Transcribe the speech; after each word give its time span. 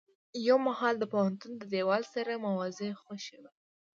يو 0.47 0.57
مهال 0.67 0.95
د 0.99 1.03
پوهنتون 1.13 1.51
د 1.57 1.63
دېوال 1.73 2.03
سره 2.13 2.41
موازي 2.45 2.89
خوشې 3.01 3.37
و. 3.41 3.43